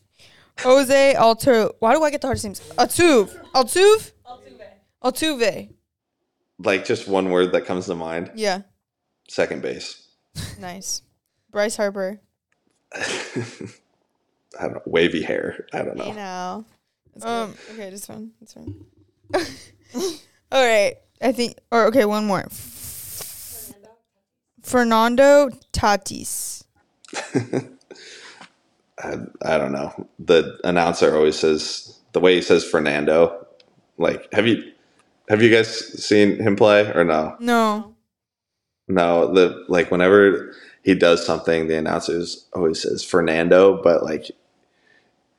[0.60, 1.72] Jose Altuve.
[1.80, 2.60] Why do I get the hardest names?
[2.78, 3.34] Altuve.
[3.54, 4.12] Altuve?
[5.04, 5.70] Altuve.
[6.58, 8.30] like just one word that comes to mind.
[8.34, 8.62] Yeah,
[9.28, 10.06] Second base.
[10.60, 11.02] nice.
[11.50, 12.20] Bryce Harper.
[12.94, 13.02] I
[14.60, 14.82] don't know.
[14.86, 15.66] Wavy hair.
[15.72, 16.12] I don't know.
[16.12, 16.64] now.
[17.14, 18.32] That's Um, okay, this one.
[18.40, 18.84] This one.
[20.52, 20.96] All right.
[21.22, 22.46] I think, or okay, one more.
[24.62, 26.64] Fernando Tatis.
[28.98, 30.08] I, I don't know.
[30.18, 33.46] The announcer always says the way he says Fernando.
[33.98, 34.72] Like, have you
[35.28, 35.68] have you guys
[36.04, 37.36] seen him play or no?
[37.40, 37.94] No.
[38.88, 39.32] No.
[39.32, 44.30] The like whenever he does something, the announcers always says Fernando, but like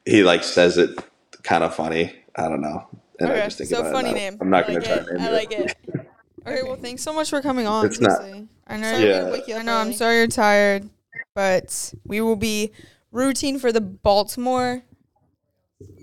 [0.06, 0.98] he like says it
[1.44, 2.14] kind of funny.
[2.36, 2.88] I don't know.
[3.20, 4.14] And I just think so about funny it.
[4.16, 4.38] name.
[4.40, 5.06] I'm not like to try it.
[5.06, 5.76] to name I like it.
[6.46, 7.86] Okay, well, thanks so much for coming on.
[7.86, 8.22] It's not-
[8.68, 8.94] I know.
[8.94, 9.26] Sorry Yeah.
[9.26, 9.76] to wake you up I know.
[9.76, 10.90] I'm sorry you're tired,
[11.36, 12.72] but we will be
[13.12, 14.84] rooting for the Baltimore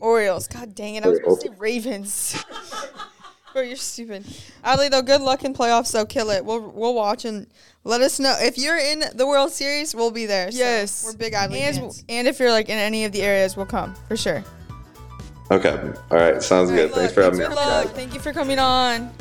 [0.03, 0.47] Orioles.
[0.47, 1.05] God dang it!
[1.07, 2.45] I was supposed to say Ravens.
[3.55, 4.25] Bro, you're stupid.
[4.65, 5.87] Adley, though, good luck in playoffs.
[5.87, 6.45] So kill it.
[6.45, 7.47] We'll we'll watch and
[7.85, 9.95] let us know if you're in the World Series.
[9.95, 10.51] We'll be there.
[10.51, 11.05] So Yes.
[11.07, 12.05] we're big Adley and, fans.
[12.09, 14.43] and if you're like in any of the areas, we'll come for sure.
[15.53, 15.71] Okay.
[16.11, 16.43] All right.
[16.43, 16.89] Sounds good.
[16.91, 17.47] Good Thanks for having me.
[17.47, 17.87] Good luck.
[17.91, 19.13] Thank you for coming on.